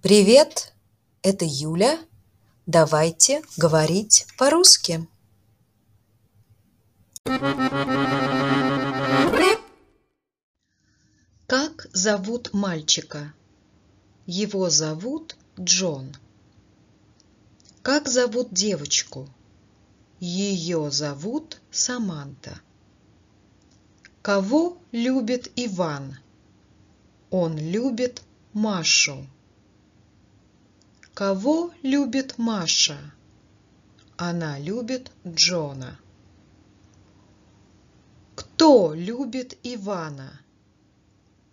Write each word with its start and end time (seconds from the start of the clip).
Привет, 0.00 0.74
это 1.22 1.44
Юля. 1.44 1.98
Давайте 2.66 3.42
говорить 3.56 4.28
по-русски. 4.38 5.08
Как 11.48 11.88
зовут 11.92 12.54
мальчика? 12.54 13.34
Его 14.24 14.70
зовут 14.70 15.36
Джон. 15.58 16.14
Как 17.82 18.06
зовут 18.06 18.54
девочку? 18.54 19.28
Ее 20.20 20.92
зовут 20.92 21.60
Саманта. 21.72 22.60
Кого 24.22 24.78
любит 24.92 25.50
Иван? 25.56 26.18
Он 27.30 27.58
любит 27.58 28.22
Машу. 28.52 29.26
Кого 31.18 31.74
любит 31.82 32.38
Маша? 32.38 33.12
Она 34.16 34.56
любит 34.60 35.10
Джона. 35.26 35.98
Кто 38.36 38.94
любит 38.94 39.58
Ивана? 39.64 40.40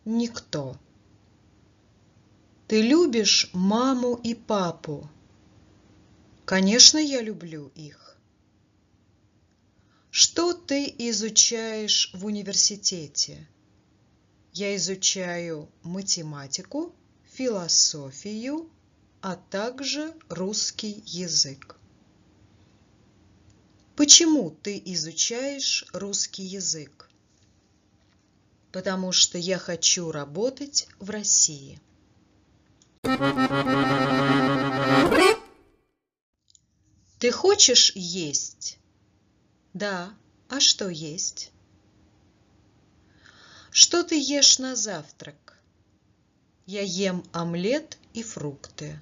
Никто. 0.06 0.78
Ты 2.68 2.84
любишь 2.84 3.50
маму 3.54 4.14
и 4.24 4.36
папу? 4.36 5.10
Конечно, 6.46 7.00
я 7.00 7.24
люблю 7.24 7.72
их. 7.74 8.20
Что 10.12 10.54
ты 10.54 10.94
изучаешь 10.96 12.12
в 12.14 12.28
университете? 12.28 13.48
Я 14.54 14.76
изучаю 14.76 15.68
математику, 15.82 16.94
философию, 17.32 18.70
а 19.28 19.38
также 19.38 20.14
русский 20.30 21.02
язык. 21.08 21.78
Почему 23.96 24.52
ты 24.52 24.80
изучаешь 24.86 25.84
русский 25.94 26.44
язык? 26.44 27.10
Потому 28.72 29.12
что 29.12 29.40
я 29.40 29.58
хочу 29.58 30.12
работать 30.12 30.88
в 31.00 31.10
России. 31.10 31.82
Ты 37.18 37.32
хочешь 37.32 37.94
есть? 37.96 38.78
Да. 39.74 40.14
А 40.50 40.60
что 40.60 40.88
есть? 40.88 41.52
Что 43.72 44.04
ты 44.04 44.22
ешь 44.22 44.60
на 44.60 44.76
завтрак? 44.76 45.58
Я 46.68 46.84
ем 46.84 47.24
омлет 47.34 47.98
и 48.14 48.22
фрукты. 48.22 49.02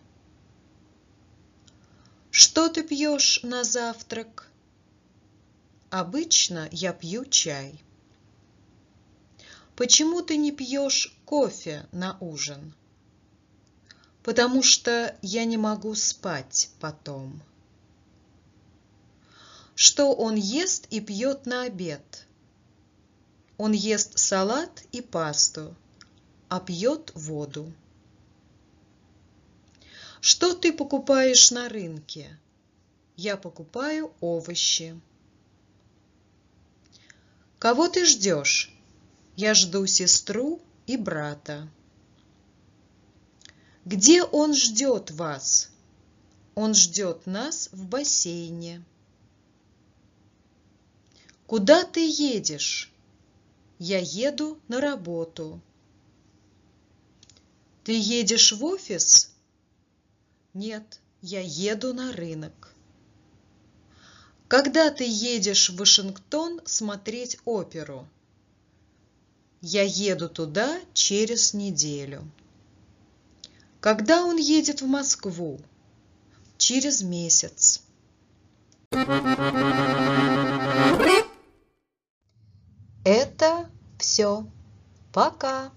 Что 2.54 2.70
ты 2.70 2.84
пьешь 2.84 3.40
на 3.42 3.64
завтрак? 3.64 4.48
Обычно 5.90 6.70
я 6.72 6.94
пью 6.94 7.26
чай. 7.26 7.82
Почему 9.76 10.22
ты 10.22 10.38
не 10.38 10.52
пьешь 10.52 11.18
кофе 11.26 11.88
на 11.92 12.16
ужин? 12.20 12.76
Потому 14.22 14.62
что 14.62 15.18
я 15.24 15.46
не 15.46 15.58
могу 15.58 15.96
спать 15.96 16.70
потом. 16.80 17.42
Что 19.74 20.14
он 20.14 20.36
ест 20.36 20.86
и 20.92 21.02
пьет 21.02 21.48
на 21.48 21.64
обед? 21.64 22.28
Он 23.58 23.72
ест 23.72 24.20
салат 24.20 24.84
и 24.92 25.02
пасту, 25.02 25.76
а 26.50 26.60
пьет 26.60 27.14
воду. 27.16 27.74
Что 30.26 30.54
ты 30.54 30.72
покупаешь 30.72 31.52
на 31.52 31.68
рынке? 31.68 32.40
Я 33.18 33.36
покупаю 33.36 34.14
овощи. 34.22 34.98
Кого 37.60 37.90
ты 37.90 38.06
ждешь? 38.06 38.74
Я 39.36 39.54
жду 39.54 39.86
сестру 39.86 40.62
и 40.88 40.96
брата. 40.96 41.68
Где 43.84 44.24
он 44.24 44.54
ждет 44.54 45.12
вас? 45.12 45.70
Он 46.56 46.74
ждет 46.74 47.26
нас 47.26 47.68
в 47.74 47.86
бассейне. 47.86 48.82
Куда 51.48 51.84
ты 51.84 52.00
едешь? 52.00 52.94
Я 53.78 54.00
еду 54.00 54.58
на 54.70 54.80
работу. 54.80 55.60
Ты 57.84 58.00
едешь 58.00 58.54
в 58.54 58.64
офис? 58.64 59.33
Нет, 60.54 61.00
я 61.22 61.42
еду 61.42 61.94
на 61.94 62.14
рынок. 62.14 62.76
Когда 64.48 64.92
ты 64.92 65.04
едешь 65.04 65.72
в 65.72 65.78
Вашингтон 65.78 66.62
смотреть 66.66 67.40
оперу? 67.44 68.08
Я 69.62 69.82
еду 69.82 70.30
туда 70.30 70.80
через 70.94 71.56
неделю. 71.56 72.30
Когда 73.80 74.24
он 74.24 74.38
едет 74.38 74.82
в 74.82 74.86
Москву? 74.86 75.60
Через 76.58 77.02
месяц. 77.02 77.82
Это 83.04 83.70
все. 83.98 84.46
Пока. 85.12 85.72